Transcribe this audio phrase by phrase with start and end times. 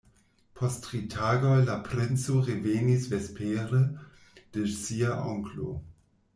[0.59, 3.85] Post tri tagoj la princo revenis vespere
[4.57, 5.79] de sia onklo.